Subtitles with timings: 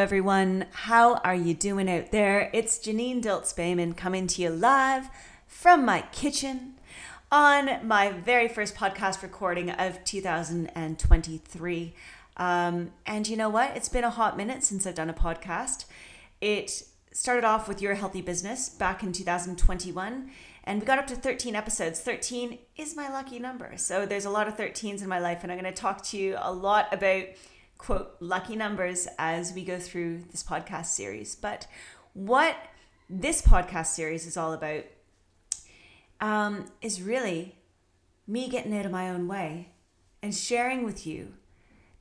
[0.00, 0.64] everyone.
[0.70, 2.50] How are you doing out there?
[2.52, 5.08] It's Janine Diltz Bayman coming to you live
[5.48, 6.74] from my kitchen
[7.32, 11.94] on my very first podcast recording of 2023.
[12.36, 13.76] Um, and you know what?
[13.76, 15.86] It's been a hot minute since I've done a podcast.
[16.40, 20.30] It started off with Your Healthy Business back in 2021,
[20.62, 21.98] and we got up to 13 episodes.
[21.98, 23.72] 13 is my lucky number.
[23.74, 26.16] So there's a lot of 13s in my life, and I'm going to talk to
[26.16, 27.24] you a lot about
[27.78, 31.34] quote lucky numbers as we go through this podcast series.
[31.34, 31.66] But
[32.12, 32.56] what
[33.08, 34.84] this podcast series is all about
[36.20, 37.56] um, is really
[38.26, 39.70] me getting out of my own way
[40.22, 41.34] and sharing with you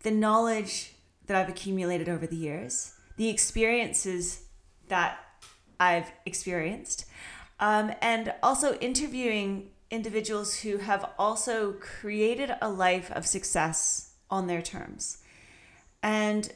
[0.00, 0.94] the knowledge
[1.26, 4.44] that I've accumulated over the years, the experiences
[4.88, 5.18] that
[5.78, 7.06] I've experienced,
[7.60, 14.62] um, and also interviewing individuals who have also created a life of success on their
[14.62, 15.18] terms.
[16.02, 16.52] And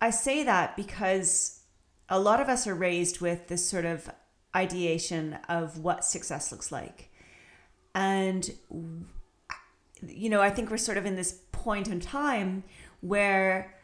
[0.00, 1.60] I say that because
[2.08, 4.10] a lot of us are raised with this sort of
[4.54, 7.10] ideation of what success looks like.
[7.94, 8.50] And,
[10.06, 12.64] you know, I think we're sort of in this point in time
[13.00, 13.74] where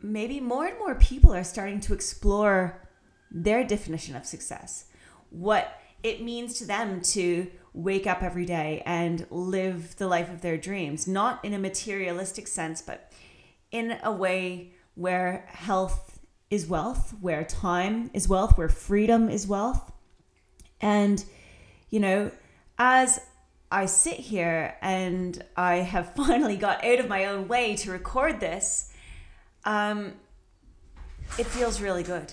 [0.00, 2.88] maybe more and more people are starting to explore
[3.30, 4.86] their definition of success,
[5.30, 10.42] what it means to them to wake up every day and live the life of
[10.42, 13.10] their dreams, not in a materialistic sense, but
[13.74, 19.90] in a way where health is wealth, where time is wealth, where freedom is wealth.
[20.80, 21.22] And,
[21.90, 22.30] you know,
[22.78, 23.20] as
[23.72, 28.38] I sit here and I have finally got out of my own way to record
[28.38, 28.92] this,
[29.64, 30.12] um,
[31.36, 32.32] it feels really good.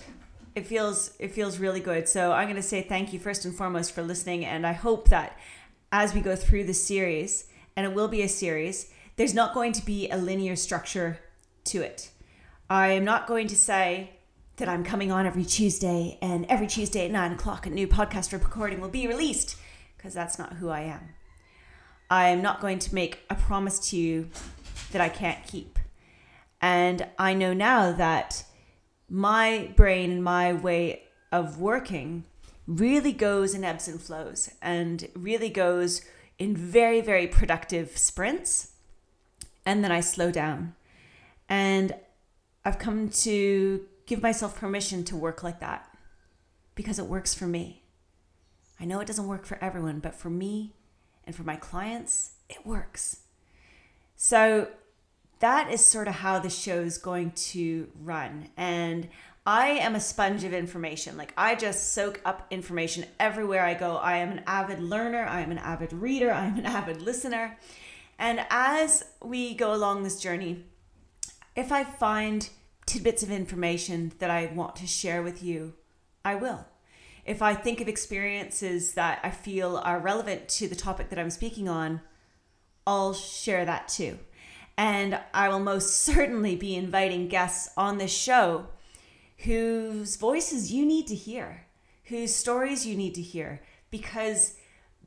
[0.54, 2.08] It feels it feels really good.
[2.08, 5.08] So I'm going to say thank you first and foremost for listening, and I hope
[5.08, 5.38] that
[5.90, 9.72] as we go through the series, and it will be a series, there's not going
[9.72, 11.18] to be a linear structure
[11.66, 12.10] to it.
[12.68, 14.10] I am not going to say
[14.56, 18.32] that I'm coming on every Tuesday and every Tuesday at nine o'clock a new podcast
[18.32, 19.56] recording will be released
[19.96, 21.10] because that's not who I am.
[22.10, 24.28] I am not going to make a promise to you
[24.90, 25.78] that I can't keep.
[26.60, 28.44] And I know now that
[29.08, 32.24] my brain and my way of working
[32.66, 36.02] really goes in ebbs and flows and really goes
[36.38, 38.72] in very, very productive sprints.
[39.66, 40.74] And then I slow down
[41.52, 41.94] and
[42.64, 45.86] I've come to give myself permission to work like that
[46.74, 47.82] because it works for me.
[48.80, 50.72] I know it doesn't work for everyone, but for me
[51.26, 53.18] and for my clients, it works.
[54.16, 54.68] So
[55.40, 58.48] that is sort of how the show is going to run.
[58.56, 59.08] And
[59.44, 61.18] I am a sponge of information.
[61.18, 63.96] Like I just soak up information everywhere I go.
[63.96, 67.58] I am an avid learner, I am an avid reader, I am an avid listener.
[68.18, 70.64] And as we go along this journey,
[71.54, 72.48] if I find
[72.86, 75.74] tidbits of information that I want to share with you,
[76.24, 76.66] I will.
[77.24, 81.30] If I think of experiences that I feel are relevant to the topic that I'm
[81.30, 82.00] speaking on,
[82.86, 84.18] I'll share that too.
[84.76, 88.66] And I will most certainly be inviting guests on this show
[89.38, 91.66] whose voices you need to hear,
[92.04, 94.56] whose stories you need to hear, because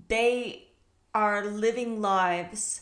[0.07, 0.67] they
[1.13, 2.81] are living lives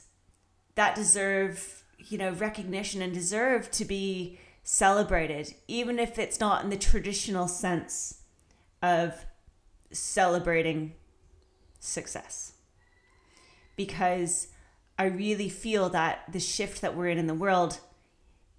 [0.76, 6.70] that deserve you know, recognition and deserve to be celebrated, even if it's not in
[6.70, 8.22] the traditional sense
[8.82, 9.26] of
[9.92, 10.94] celebrating
[11.80, 12.54] success.
[13.76, 14.48] Because
[14.98, 17.80] I really feel that the shift that we're in in the world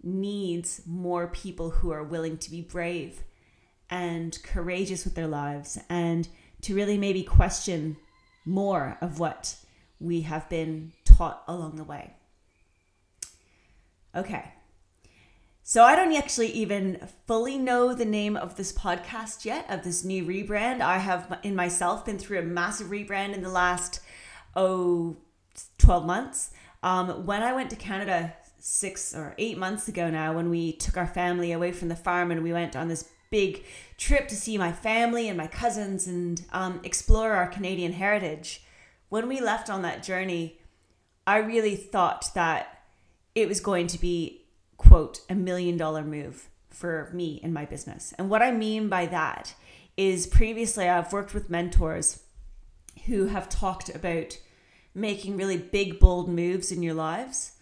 [0.03, 3.23] needs more people who are willing to be brave
[3.89, 6.29] and courageous with their lives and
[6.63, 7.97] to really maybe question
[8.45, 9.57] more of what
[10.01, 12.13] we have been taught along the way.
[14.15, 14.53] Okay.
[15.67, 20.05] So I don't actually even fully know the name of this podcast yet, of this
[20.05, 20.83] new rebrand.
[20.83, 24.01] I have in myself been through a massive rebrand in the last,
[24.55, 25.17] oh,
[25.79, 26.51] 12 months.
[26.83, 30.99] Um, when I went to Canada six or eight months ago now, when we took
[30.99, 33.65] our family away from the farm and we went on this big
[33.97, 38.65] trip to see my family and my cousins and um, explore our Canadian heritage,
[39.09, 40.61] when we left on that journey,
[41.27, 42.74] I really thought that
[43.35, 44.45] it was going to be,
[44.77, 48.13] quote, a million dollar move for me and my business.
[48.19, 49.55] And what I mean by that
[49.97, 52.23] is previously I've worked with mentors
[53.07, 54.39] who have talked about
[54.95, 57.53] making really big, bold moves in your lives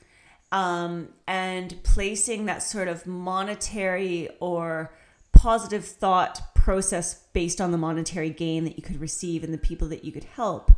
[0.51, 4.95] um, and placing that sort of monetary or
[5.33, 9.89] positive thought process based on the monetary gain that you could receive and the people
[9.89, 10.71] that you could help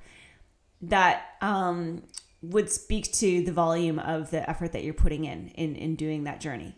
[0.81, 2.02] that um,
[2.50, 6.25] would speak to the volume of the effort that you're putting in in in doing
[6.25, 6.76] that journey.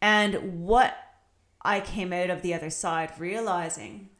[0.00, 0.96] And what
[1.62, 4.10] I came out of the other side realizing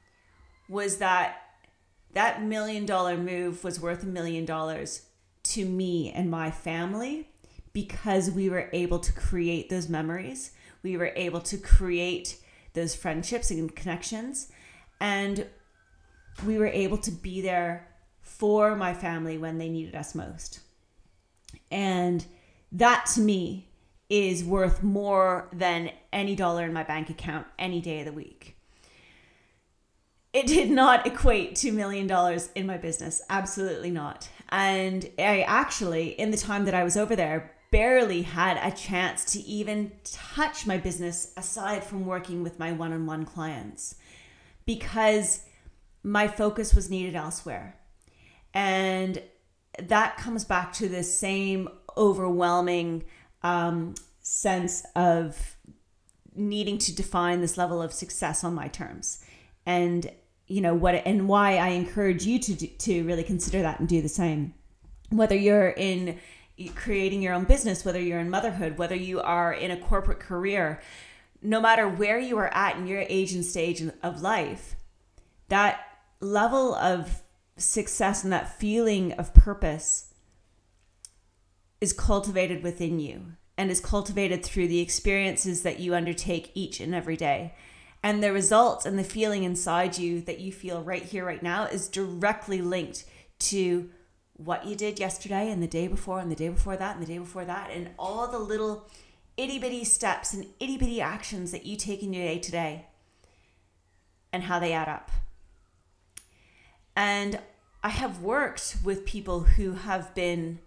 [0.68, 1.36] was that
[2.12, 5.02] that million dollar move was worth a million dollars
[5.42, 7.28] to me and my family
[7.72, 10.52] because we were able to create those memories.
[10.82, 12.38] We were able to create
[12.72, 14.50] those friendships and connections.
[15.00, 15.46] And
[16.46, 17.93] we were able to be there
[18.24, 20.60] for my family when they needed us most.
[21.70, 22.24] And
[22.72, 23.68] that to me
[24.08, 28.56] is worth more than any dollar in my bank account any day of the week.
[30.32, 34.28] It did not equate to million dollars in my business, absolutely not.
[34.48, 39.24] And I actually, in the time that I was over there, barely had a chance
[39.32, 43.96] to even touch my business aside from working with my one on one clients
[44.66, 45.44] because
[46.02, 47.76] my focus was needed elsewhere.
[48.54, 49.20] And
[49.78, 53.04] that comes back to the same overwhelming
[53.42, 55.56] um, sense of
[56.34, 59.24] needing to define this level of success on my terms.
[59.66, 60.10] And
[60.46, 63.88] you know what and why i encourage you to do, to really consider that and
[63.88, 64.54] do the same.
[65.10, 66.18] Whether you're in
[66.74, 70.80] creating your own business whether you're in motherhood whether you are in a corporate career
[71.42, 74.76] no matter where you are at in your age and stage of life
[75.48, 75.80] that
[76.20, 77.23] level of
[77.56, 80.12] success and that feeling of purpose
[81.80, 86.94] is cultivated within you and is cultivated through the experiences that you undertake each and
[86.94, 87.54] every day.
[88.02, 91.64] And the results and the feeling inside you that you feel right here, right now,
[91.64, 93.04] is directly linked
[93.40, 93.90] to
[94.36, 97.10] what you did yesterday and the day before and the day before that and the
[97.10, 98.90] day before that, and all the little
[99.36, 102.86] itty bitty steps and itty bitty actions that you take in your day today
[104.32, 105.10] and how they add up.
[106.96, 107.40] And
[107.82, 110.60] I have worked with people who have been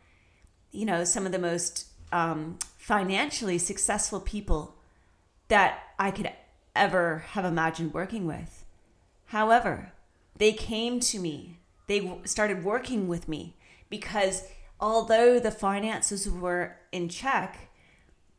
[0.71, 4.75] you know, some of the most um, financially successful people
[5.47, 6.31] that I could
[6.75, 8.65] ever have imagined working with.
[9.25, 9.93] However,
[10.37, 13.55] they came to me, they started working with me
[13.89, 14.43] because
[14.79, 17.69] although the finances were in check,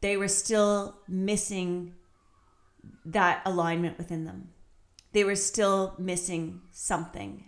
[0.01, 1.95] they were still missing
[3.05, 4.51] that alignment within them.
[5.13, 7.45] They were still missing something.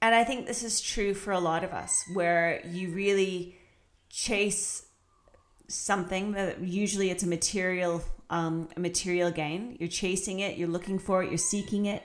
[0.00, 3.58] And I think this is true for a lot of us, where you really
[4.10, 4.86] chase
[5.66, 9.76] something that usually it's a material um, a material gain.
[9.80, 12.02] You're chasing it, you're looking for it, you're seeking it.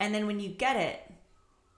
[0.00, 1.00] And then when you get it,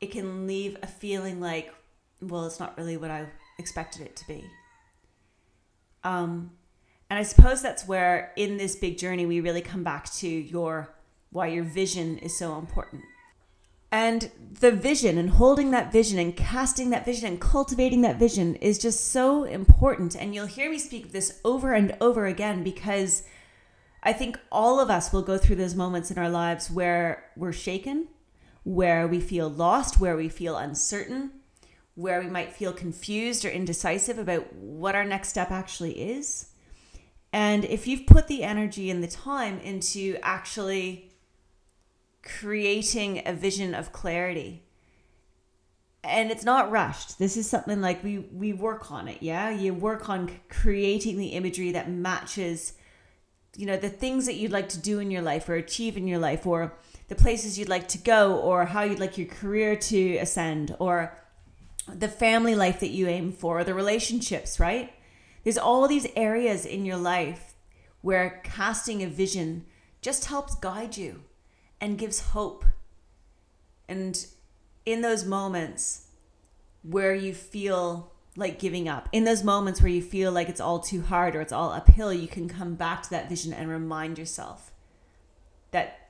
[0.00, 1.74] it can leave a feeling like,
[2.20, 3.26] well, it's not really what I
[3.58, 4.44] expected it to be.
[6.04, 6.52] Um,
[7.10, 10.94] and I suppose that's where in this big journey we really come back to your
[11.30, 13.02] why your vision is so important
[13.94, 18.56] and the vision and holding that vision and casting that vision and cultivating that vision
[18.56, 20.16] is just so important.
[20.16, 23.22] And you'll hear me speak of this over and over again because
[24.02, 27.52] I think all of us will go through those moments in our lives where we're
[27.52, 28.08] shaken,
[28.64, 31.30] where we feel lost, where we feel uncertain,
[31.94, 36.48] where we might feel confused or indecisive about what our next step actually is.
[37.32, 41.13] And if you've put the energy and the time into actually
[42.24, 44.62] creating a vision of clarity.
[46.02, 47.18] And it's not rushed.
[47.18, 49.50] This is something like we we work on it yeah?
[49.50, 52.74] You work on creating the imagery that matches
[53.56, 56.08] you know the things that you'd like to do in your life or achieve in
[56.08, 56.74] your life or
[57.08, 61.16] the places you'd like to go or how you'd like your career to ascend or
[61.86, 64.92] the family life that you aim for or the relationships right?
[65.44, 67.54] There's all these areas in your life
[68.00, 69.66] where casting a vision
[70.02, 71.22] just helps guide you
[71.84, 72.64] and gives hope.
[73.90, 74.26] And
[74.86, 76.06] in those moments
[76.82, 80.80] where you feel like giving up, in those moments where you feel like it's all
[80.80, 84.16] too hard or it's all uphill, you can come back to that vision and remind
[84.18, 84.72] yourself
[85.72, 86.08] that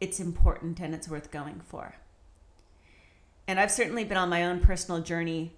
[0.00, 1.96] it's important and it's worth going for.
[3.48, 5.56] And I've certainly been on my own personal journey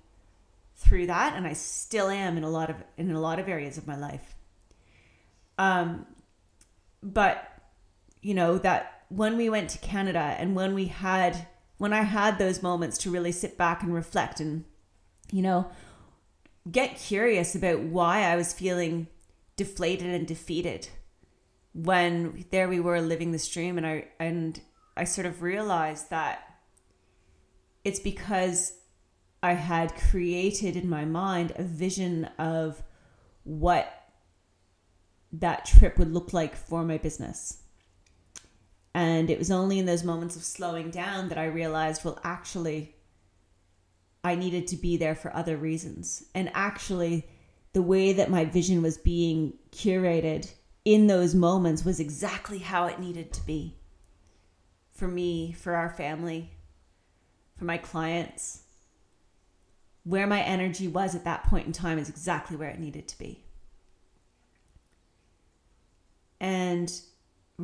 [0.74, 3.76] through that and I still am in a lot of in a lot of areas
[3.76, 4.34] of my life.
[5.58, 6.06] Um
[7.02, 7.46] but
[8.22, 12.38] you know that when we went to Canada and when we had when I had
[12.38, 14.64] those moments to really sit back and reflect and
[15.32, 15.70] you know
[16.70, 19.08] get curious about why I was feeling
[19.56, 20.88] deflated and defeated
[21.74, 24.60] when there we were living the stream and I and
[24.96, 26.42] I sort of realized that
[27.84, 28.74] it's because
[29.42, 32.82] I had created in my mind a vision of
[33.42, 33.92] what
[35.32, 37.59] that trip would look like for my business.
[38.94, 42.96] And it was only in those moments of slowing down that I realized, well, actually,
[44.24, 46.24] I needed to be there for other reasons.
[46.34, 47.28] And actually,
[47.72, 50.50] the way that my vision was being curated
[50.84, 53.76] in those moments was exactly how it needed to be
[54.92, 56.50] for me, for our family,
[57.56, 58.62] for my clients.
[60.04, 63.18] Where my energy was at that point in time is exactly where it needed to
[63.18, 63.44] be.
[66.40, 66.90] And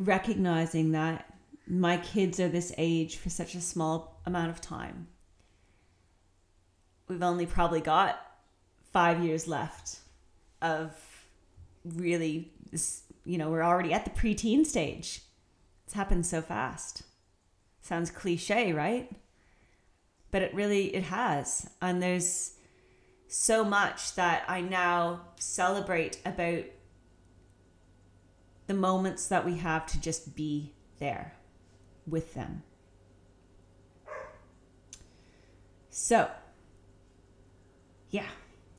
[0.05, 1.33] recognizing that
[1.67, 5.09] my kids are this age for such a small amount of time.
[7.09, 8.21] We've only probably got
[8.93, 10.01] five years left
[10.63, 10.93] of
[11.85, 15.23] really this, you know, we're already at the preteen stage.
[15.85, 17.03] It's happened so fast.
[17.81, 19.11] Sounds cliche, right?
[20.31, 21.71] But it really it has.
[21.81, 22.55] And there's
[23.29, 26.65] so much that I now celebrate about
[28.67, 31.35] the moments that we have to just be there
[32.07, 32.63] with them.
[35.91, 36.31] So,
[38.11, 38.27] yeah,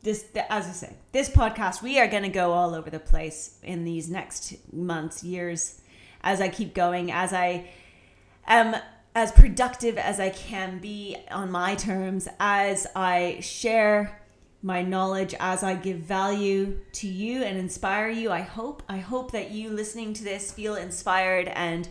[0.03, 3.57] this as I say, this podcast we are going to go all over the place
[3.63, 5.81] in these next months, years
[6.21, 7.69] as I keep going, as I
[8.45, 8.75] am
[9.15, 14.21] as productive as I can be on my terms, as I share
[14.61, 18.31] my knowledge, as I give value to you and inspire you.
[18.31, 21.87] I hope I hope that you listening to this feel inspired and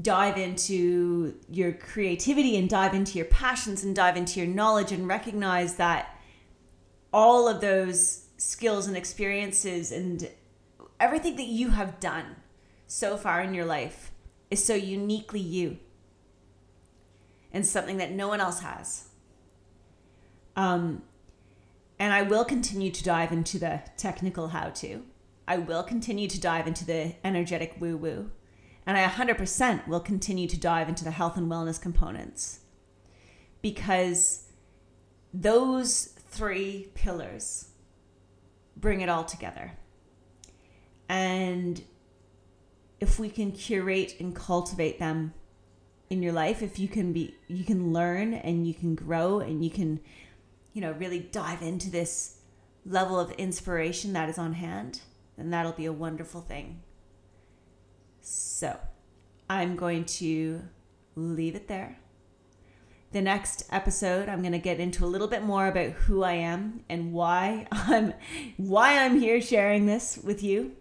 [0.00, 5.08] dive into your creativity and dive into your passions and dive into your knowledge and
[5.08, 6.16] recognize that
[7.12, 10.30] all of those skills and experiences and
[11.00, 12.36] everything that you have done
[12.86, 14.12] so far in your life
[14.50, 15.78] is so uniquely you
[17.52, 19.08] and something that no one else has.
[20.56, 21.02] Um,
[22.00, 25.02] and I will continue to dive into the technical how to.
[25.46, 28.30] I will continue to dive into the energetic woo woo.
[28.86, 32.60] And I 100% will continue to dive into the health and wellness components
[33.60, 34.48] because
[35.34, 37.68] those three pillars
[38.78, 39.72] bring it all together.
[41.10, 41.82] And
[42.98, 45.34] if we can curate and cultivate them
[46.08, 49.62] in your life, if you can be, you can learn and you can grow and
[49.62, 50.00] you can,
[50.72, 52.38] you know, really dive into this
[52.86, 55.00] level of inspiration that is on hand,
[55.36, 56.82] then that'll be a wonderful thing.
[58.20, 58.78] So
[59.48, 60.62] I'm going to
[61.14, 61.98] leave it there.
[63.12, 66.34] The next episode, I'm going to get into a little bit more about who I
[66.34, 68.14] am and why I'm
[68.56, 70.76] why I'm here sharing this with you.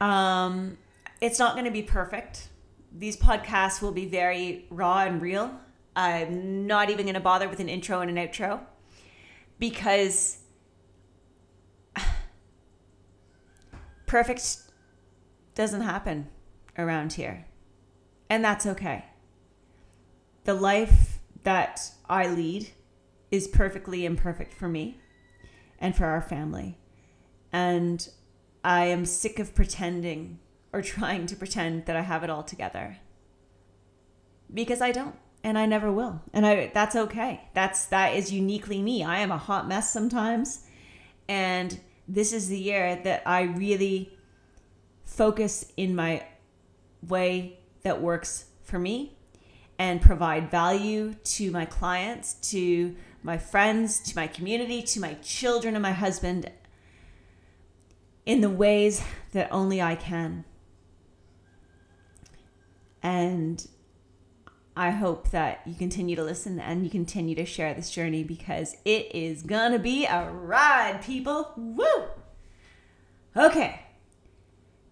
[0.00, 0.78] Um,
[1.20, 2.48] it's not going to be perfect.
[2.96, 5.50] These podcasts will be very raw and real.
[5.96, 8.60] I'm not even going to bother with an intro and an outro
[9.58, 10.38] because
[14.06, 14.58] perfect
[15.54, 16.28] doesn't happen
[16.76, 17.46] around here.
[18.30, 19.06] And that's okay.
[20.44, 22.70] The life that I lead
[23.30, 25.00] is perfectly imperfect for me
[25.78, 26.78] and for our family.
[27.52, 28.08] And
[28.62, 30.38] I am sick of pretending
[30.72, 32.98] or trying to pretend that I have it all together.
[34.52, 35.16] Because I don't
[35.48, 36.20] and I never will.
[36.34, 37.48] And I that's okay.
[37.54, 39.02] That's that is uniquely me.
[39.02, 40.66] I am a hot mess sometimes.
[41.26, 44.12] And this is the year that I really
[45.06, 46.26] focus in my
[47.06, 49.16] way that works for me
[49.78, 55.74] and provide value to my clients, to my friends, to my community, to my children
[55.74, 56.50] and my husband
[58.26, 59.02] in the ways
[59.32, 60.44] that only I can.
[63.02, 63.66] And
[64.78, 68.76] I hope that you continue to listen and you continue to share this journey because
[68.84, 71.52] it is gonna be a ride, people.
[71.56, 72.04] Woo!
[73.36, 73.80] Okay.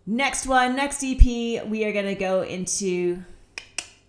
[0.04, 1.22] Next one, next EP,
[1.68, 3.22] we are to go into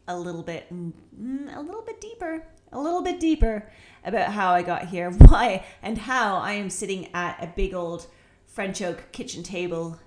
[0.07, 3.69] a little bit, mm, a little bit deeper, a little bit deeper
[4.03, 8.07] about how I got here, why, and how I am sitting at a big old
[8.48, 10.00] French oak kitchen table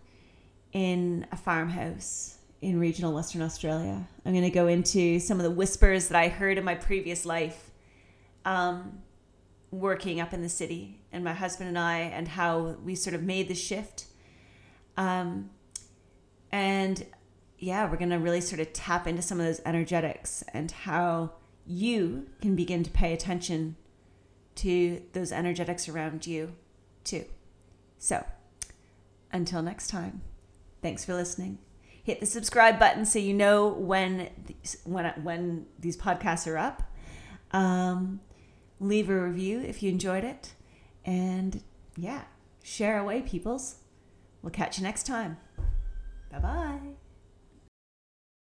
[0.73, 4.07] in a farmhouse in regional Western Australia.
[4.25, 7.25] I'm going to go into some of the whispers that I heard in my previous
[7.25, 7.71] life,
[8.45, 9.01] um,
[9.71, 13.23] working up in the city, and my husband and I, and how we sort of
[13.23, 14.07] made the shift.
[14.97, 15.51] Um,
[16.53, 17.07] and
[17.59, 21.33] yeah, we're going to really sort of tap into some of those energetics and how
[21.67, 23.77] you can begin to pay attention
[24.57, 26.53] to those energetics around you
[27.05, 27.25] too.
[27.99, 28.27] So,
[29.33, 30.23] until next time,
[30.83, 31.59] thanks for listening.
[32.11, 36.83] Hit the subscribe button so you know when these, when when these podcasts are up.
[37.53, 38.19] Um,
[38.81, 40.55] leave a review if you enjoyed it,
[41.05, 41.63] and
[41.97, 42.23] yeah,
[42.65, 43.77] share away, peoples.
[44.43, 45.37] We'll catch you next time.
[46.33, 47.00] Bye bye.